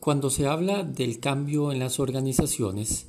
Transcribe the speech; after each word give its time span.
Cuando 0.00 0.30
se 0.30 0.46
habla 0.46 0.82
del 0.82 1.20
cambio 1.20 1.72
en 1.72 1.78
las 1.78 2.00
organizaciones, 2.00 3.04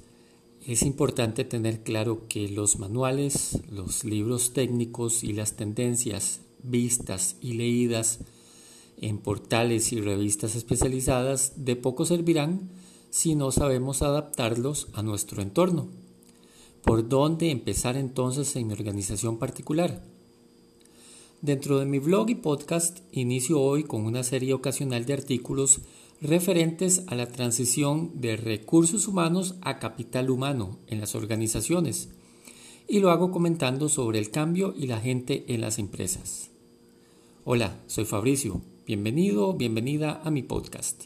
es 0.67 0.81
importante 0.81 1.45
tener 1.45 1.83
claro 1.83 2.27
que 2.27 2.49
los 2.49 2.79
manuales, 2.79 3.59
los 3.69 4.03
libros 4.03 4.51
técnicos 4.51 5.23
y 5.23 5.31
las 5.31 5.55
tendencias 5.55 6.41
vistas 6.63 7.37
y 7.39 7.53
leídas 7.53 8.19
en 8.97 9.19
portales 9.19 9.93
y 9.93 10.01
revistas 10.01 10.55
especializadas 10.55 11.53
de 11.63 11.77
poco 11.77 12.03
servirán 12.03 12.69
si 13.09 13.35
no 13.35 13.53
sabemos 13.53 14.01
adaptarlos 14.01 14.89
a 14.91 15.01
nuestro 15.01 15.41
entorno. 15.41 15.87
¿Por 16.83 17.07
dónde 17.07 17.51
empezar 17.51 17.95
entonces 17.95 18.53
en 18.57 18.67
mi 18.67 18.73
organización 18.73 19.39
particular? 19.39 20.03
Dentro 21.41 21.79
de 21.79 21.85
mi 21.85 21.99
blog 21.99 22.29
y 22.29 22.35
podcast 22.35 22.99
inicio 23.13 23.61
hoy 23.61 23.85
con 23.85 24.05
una 24.05 24.23
serie 24.23 24.53
ocasional 24.53 25.05
de 25.05 25.13
artículos 25.13 25.79
referentes 26.21 27.03
a 27.07 27.15
la 27.15 27.25
transición 27.25 28.21
de 28.21 28.37
recursos 28.37 29.07
humanos 29.07 29.55
a 29.61 29.79
capital 29.79 30.29
humano 30.29 30.77
en 30.85 30.99
las 30.99 31.15
organizaciones 31.15 32.09
y 32.87 32.99
lo 32.99 33.09
hago 33.09 33.31
comentando 33.31 33.89
sobre 33.89 34.19
el 34.19 34.29
cambio 34.29 34.75
y 34.77 34.85
la 34.85 34.99
gente 34.99 35.45
en 35.47 35.61
las 35.61 35.79
empresas. 35.79 36.51
Hola, 37.43 37.79
soy 37.87 38.05
Fabricio, 38.05 38.61
bienvenido, 38.85 39.53
bienvenida 39.53 40.21
a 40.23 40.29
mi 40.29 40.43
podcast. 40.43 41.05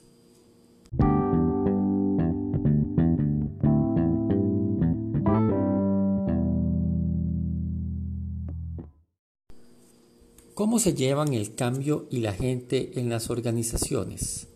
¿Cómo 10.54 10.80
se 10.80 10.94
llevan 10.94 11.34
el 11.34 11.56
cambio 11.56 12.08
y 12.10 12.20
la 12.20 12.34
gente 12.34 13.00
en 13.00 13.10
las 13.10 13.30
organizaciones? 13.30 14.48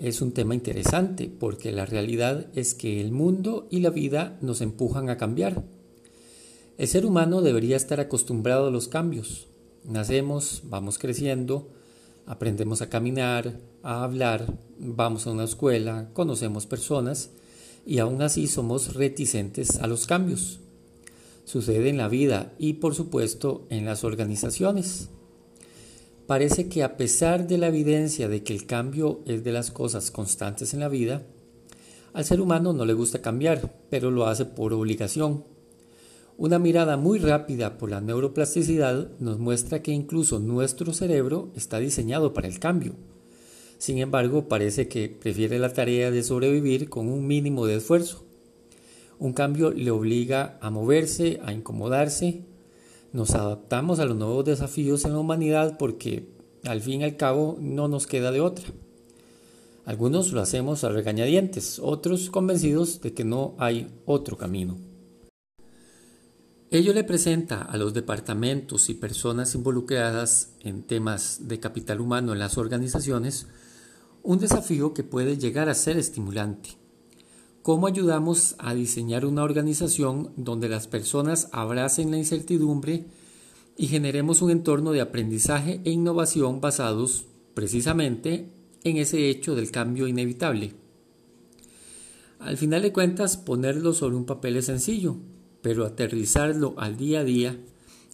Es 0.00 0.22
un 0.22 0.32
tema 0.32 0.54
interesante 0.54 1.30
porque 1.38 1.72
la 1.72 1.84
realidad 1.84 2.46
es 2.54 2.74
que 2.74 3.00
el 3.00 3.12
mundo 3.12 3.68
y 3.70 3.80
la 3.80 3.90
vida 3.90 4.38
nos 4.40 4.62
empujan 4.62 5.10
a 5.10 5.18
cambiar. 5.18 5.62
El 6.78 6.88
ser 6.88 7.04
humano 7.04 7.42
debería 7.42 7.76
estar 7.76 8.00
acostumbrado 8.00 8.68
a 8.68 8.70
los 8.70 8.88
cambios. 8.88 9.48
Nacemos, 9.84 10.62
vamos 10.64 10.98
creciendo, 10.98 11.68
aprendemos 12.24 12.80
a 12.80 12.88
caminar, 12.88 13.60
a 13.82 14.02
hablar, 14.02 14.54
vamos 14.78 15.26
a 15.26 15.32
una 15.32 15.44
escuela, 15.44 16.08
conocemos 16.14 16.64
personas 16.64 17.30
y 17.84 17.98
aún 17.98 18.22
así 18.22 18.46
somos 18.46 18.94
reticentes 18.94 19.76
a 19.80 19.86
los 19.86 20.06
cambios. 20.06 20.60
Sucede 21.44 21.90
en 21.90 21.98
la 21.98 22.08
vida 22.08 22.54
y 22.58 22.74
por 22.74 22.94
supuesto 22.94 23.66
en 23.68 23.84
las 23.84 24.02
organizaciones. 24.04 25.10
Parece 26.30 26.68
que 26.68 26.84
a 26.84 26.96
pesar 26.96 27.48
de 27.48 27.58
la 27.58 27.66
evidencia 27.66 28.28
de 28.28 28.44
que 28.44 28.54
el 28.54 28.64
cambio 28.64 29.18
es 29.26 29.42
de 29.42 29.50
las 29.50 29.72
cosas 29.72 30.12
constantes 30.12 30.72
en 30.74 30.78
la 30.78 30.88
vida, 30.88 31.26
al 32.12 32.24
ser 32.24 32.40
humano 32.40 32.72
no 32.72 32.84
le 32.84 32.92
gusta 32.92 33.20
cambiar, 33.20 33.74
pero 33.90 34.12
lo 34.12 34.26
hace 34.28 34.44
por 34.44 34.72
obligación. 34.72 35.42
Una 36.38 36.60
mirada 36.60 36.96
muy 36.96 37.18
rápida 37.18 37.78
por 37.78 37.90
la 37.90 38.00
neuroplasticidad 38.00 39.10
nos 39.18 39.40
muestra 39.40 39.82
que 39.82 39.90
incluso 39.90 40.38
nuestro 40.38 40.92
cerebro 40.92 41.50
está 41.56 41.80
diseñado 41.80 42.32
para 42.32 42.46
el 42.46 42.60
cambio. 42.60 42.92
Sin 43.78 43.98
embargo, 43.98 44.46
parece 44.46 44.86
que 44.86 45.08
prefiere 45.08 45.58
la 45.58 45.72
tarea 45.72 46.12
de 46.12 46.22
sobrevivir 46.22 46.88
con 46.88 47.08
un 47.08 47.26
mínimo 47.26 47.66
de 47.66 47.78
esfuerzo. 47.78 48.24
Un 49.18 49.32
cambio 49.32 49.72
le 49.72 49.90
obliga 49.90 50.60
a 50.60 50.70
moverse, 50.70 51.40
a 51.44 51.52
incomodarse, 51.52 52.44
nos 53.12 53.34
adaptamos 53.34 53.98
a 53.98 54.04
los 54.04 54.16
nuevos 54.16 54.44
desafíos 54.44 55.04
en 55.04 55.12
la 55.12 55.18
humanidad 55.18 55.76
porque 55.78 56.28
al 56.64 56.80
fin 56.80 57.00
y 57.00 57.04
al 57.04 57.16
cabo 57.16 57.56
no 57.60 57.88
nos 57.88 58.06
queda 58.06 58.30
de 58.30 58.40
otra. 58.40 58.66
Algunos 59.84 60.32
lo 60.32 60.40
hacemos 60.40 60.84
a 60.84 60.90
regañadientes, 60.90 61.78
otros 61.78 62.30
convencidos 62.30 63.00
de 63.00 63.12
que 63.12 63.24
no 63.24 63.54
hay 63.58 63.88
otro 64.04 64.36
camino. 64.36 64.78
Ello 66.70 66.92
le 66.92 67.02
presenta 67.02 67.62
a 67.62 67.76
los 67.76 67.94
departamentos 67.94 68.90
y 68.90 68.94
personas 68.94 69.56
involucradas 69.56 70.54
en 70.60 70.84
temas 70.84 71.48
de 71.48 71.58
capital 71.58 72.00
humano 72.00 72.32
en 72.32 72.38
las 72.38 72.58
organizaciones 72.58 73.48
un 74.22 74.38
desafío 74.38 74.94
que 74.94 75.02
puede 75.02 75.36
llegar 75.36 75.68
a 75.68 75.74
ser 75.74 75.96
estimulante. 75.96 76.79
¿Cómo 77.62 77.86
ayudamos 77.86 78.54
a 78.56 78.72
diseñar 78.72 79.26
una 79.26 79.44
organización 79.44 80.32
donde 80.36 80.70
las 80.70 80.86
personas 80.86 81.50
abracen 81.52 82.10
la 82.10 82.16
incertidumbre 82.16 83.04
y 83.76 83.88
generemos 83.88 84.40
un 84.40 84.50
entorno 84.50 84.92
de 84.92 85.02
aprendizaje 85.02 85.82
e 85.84 85.90
innovación 85.90 86.62
basados 86.62 87.26
precisamente 87.52 88.50
en 88.82 88.96
ese 88.96 89.28
hecho 89.28 89.54
del 89.54 89.70
cambio 89.70 90.08
inevitable? 90.08 90.72
Al 92.38 92.56
final 92.56 92.80
de 92.80 92.94
cuentas, 92.94 93.36
ponerlo 93.36 93.92
sobre 93.92 94.16
un 94.16 94.24
papel 94.24 94.56
es 94.56 94.64
sencillo, 94.64 95.18
pero 95.60 95.84
aterrizarlo 95.84 96.72
al 96.78 96.96
día 96.96 97.20
a 97.20 97.24
día, 97.24 97.60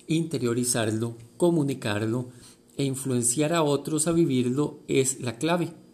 interiorizarlo, 0.08 1.16
comunicarlo 1.36 2.30
e 2.76 2.82
influenciar 2.82 3.52
a 3.52 3.62
otros 3.62 4.08
a 4.08 4.12
vivirlo 4.12 4.80
es 4.88 5.20
la 5.20 5.38
clave. 5.38 5.85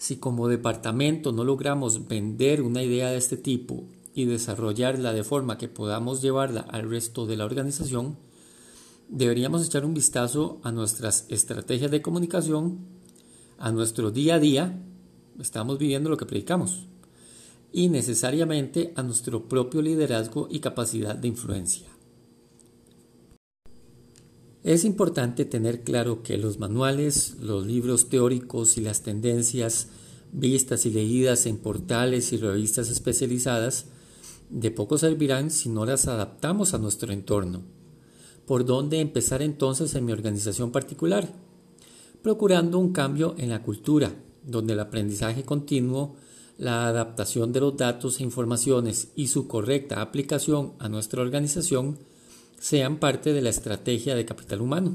Si 0.00 0.16
como 0.16 0.48
departamento 0.48 1.30
no 1.30 1.44
logramos 1.44 2.08
vender 2.08 2.62
una 2.62 2.82
idea 2.82 3.10
de 3.10 3.18
este 3.18 3.36
tipo 3.36 3.84
y 4.14 4.24
desarrollarla 4.24 5.12
de 5.12 5.24
forma 5.24 5.58
que 5.58 5.68
podamos 5.68 6.22
llevarla 6.22 6.62
al 6.62 6.88
resto 6.88 7.26
de 7.26 7.36
la 7.36 7.44
organización, 7.44 8.16
deberíamos 9.10 9.66
echar 9.66 9.84
un 9.84 9.92
vistazo 9.92 10.58
a 10.62 10.72
nuestras 10.72 11.26
estrategias 11.28 11.90
de 11.90 12.00
comunicación, 12.00 12.78
a 13.58 13.72
nuestro 13.72 14.10
día 14.10 14.36
a 14.36 14.38
día, 14.38 14.82
estamos 15.38 15.76
viviendo 15.76 16.08
lo 16.08 16.16
que 16.16 16.24
predicamos, 16.24 16.86
y 17.70 17.90
necesariamente 17.90 18.94
a 18.96 19.02
nuestro 19.02 19.50
propio 19.50 19.82
liderazgo 19.82 20.48
y 20.50 20.60
capacidad 20.60 21.14
de 21.14 21.28
influencia. 21.28 21.90
Es 24.62 24.84
importante 24.84 25.46
tener 25.46 25.84
claro 25.84 26.22
que 26.22 26.36
los 26.36 26.58
manuales, 26.58 27.36
los 27.40 27.66
libros 27.66 28.10
teóricos 28.10 28.76
y 28.76 28.82
las 28.82 29.00
tendencias 29.00 29.88
vistas 30.32 30.84
y 30.84 30.90
leídas 30.90 31.46
en 31.46 31.56
portales 31.56 32.32
y 32.34 32.36
revistas 32.36 32.90
especializadas 32.90 33.86
de 34.50 34.70
poco 34.70 34.98
servirán 34.98 35.50
si 35.50 35.70
no 35.70 35.86
las 35.86 36.08
adaptamos 36.08 36.74
a 36.74 36.78
nuestro 36.78 37.10
entorno. 37.10 37.62
¿Por 38.46 38.66
dónde 38.66 39.00
empezar 39.00 39.40
entonces 39.40 39.94
en 39.94 40.04
mi 40.04 40.12
organización 40.12 40.72
particular? 40.72 41.32
Procurando 42.22 42.78
un 42.78 42.92
cambio 42.92 43.34
en 43.38 43.48
la 43.48 43.62
cultura, 43.62 44.12
donde 44.44 44.74
el 44.74 44.80
aprendizaje 44.80 45.42
continuo, 45.42 46.16
la 46.58 46.86
adaptación 46.86 47.52
de 47.52 47.60
los 47.60 47.78
datos 47.78 48.20
e 48.20 48.24
informaciones 48.24 49.08
y 49.16 49.28
su 49.28 49.48
correcta 49.48 50.02
aplicación 50.02 50.74
a 50.78 50.90
nuestra 50.90 51.22
organización 51.22 51.96
sean 52.60 52.98
parte 52.98 53.32
de 53.32 53.40
la 53.40 53.48
estrategia 53.48 54.14
de 54.14 54.26
capital 54.26 54.60
humano, 54.60 54.94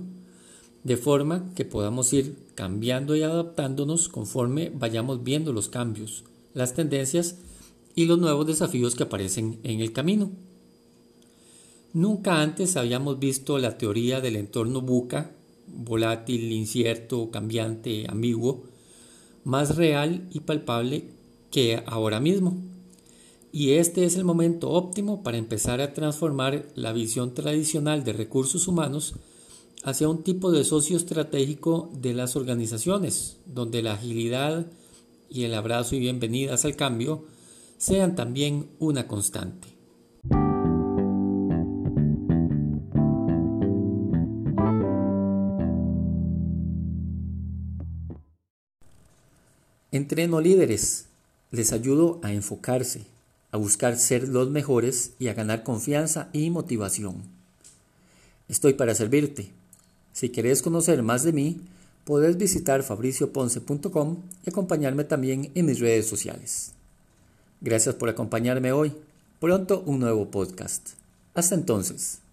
de 0.84 0.98
forma 0.98 1.52
que 1.56 1.66
podamos 1.66 2.14
ir 2.14 2.38
cambiando 2.54 3.16
y 3.16 3.24
adaptándonos 3.24 4.08
conforme 4.08 4.72
vayamos 4.74 5.24
viendo 5.24 5.52
los 5.52 5.68
cambios, 5.68 6.24
las 6.54 6.76
tendencias 6.76 7.38
y 7.96 8.06
los 8.06 8.20
nuevos 8.20 8.46
desafíos 8.46 8.96
que 8.96 9.04
aparecen 9.04 9.60
en 9.64 9.82
el 9.82 9.92
camino. 9.92 10.30
Nunca 11.92 12.42
antes 12.42 12.78
habíamos 12.78 13.20
visto 13.20 13.58
la 13.58 13.80
teoría 13.80 14.22
del 14.22 14.36
entorno 14.36 14.82
buca, 14.82 15.32
volátil, 15.66 16.52
incierto, 16.52 17.32
cambiante, 17.32 18.06
ambiguo, 18.08 18.66
más 19.44 19.76
real 19.76 20.28
y 20.32 20.42
palpable 20.42 21.06
que 21.50 21.82
ahora 21.88 22.20
mismo 22.20 22.58
y 23.56 23.76
este 23.76 24.04
es 24.04 24.18
el 24.18 24.26
momento 24.26 24.72
óptimo 24.72 25.24
para 25.24 25.38
empezar 25.38 25.80
a 25.80 25.94
transformar 25.94 26.66
la 26.76 26.92
visión 26.92 27.34
tradicional 27.34 28.04
de 28.04 28.12
recursos 28.12 28.68
humanos 28.68 29.16
hacia 29.86 30.10
un 30.10 30.24
tipo 30.24 30.52
de 30.52 30.66
socio 30.66 30.98
estratégico 30.98 31.90
de 31.94 32.14
las 32.14 32.36
organizaciones, 32.36 33.38
donde 33.46 33.82
la 33.82 33.94
agilidad 33.94 34.66
y 35.30 35.46
el 35.46 35.54
abrazo 35.54 35.96
y 35.96 36.00
bienvenidas 36.00 36.66
al 36.66 36.76
cambio 36.76 37.28
sean 37.78 38.18
también 38.18 38.72
una 38.78 39.08
constante. 39.08 39.70
Entreno 49.94 50.42
líderes, 50.42 51.08
les 51.52 51.72
ayudo 51.72 52.20
a 52.22 52.34
enfocarse, 52.34 53.15
a 53.56 53.58
buscar 53.58 53.96
ser 53.98 54.28
los 54.28 54.50
mejores 54.50 55.14
y 55.18 55.30
a 55.30 55.34
ganar 55.34 55.64
confianza 55.64 56.30
y 56.34 56.50
motivación. 56.50 57.24
Estoy 58.50 58.74
para 58.74 58.94
servirte. 58.94 59.54
Si 60.12 60.30
quieres 60.30 60.62
conocer 60.62 61.02
más 61.04 61.24
de 61.24 61.32
mí, 61.32 61.62
puedes 62.04 62.36
visitar 62.38 62.84
fabricioponce.com 62.84 64.18
y 64.46 64.50
acompañarme 64.50 65.06
también 65.06 65.52
en 65.56 65.66
mis 65.68 65.80
redes 65.80 66.06
sociales. 66.06 66.74
Gracias 67.62 67.96
por 67.96 68.10
acompañarme 68.10 68.74
hoy. 68.74 68.92
Pronto 69.40 69.84
un 69.86 70.02
nuevo 70.02 70.30
podcast. 70.30 70.90
Hasta 71.34 71.56
entonces. 71.56 72.25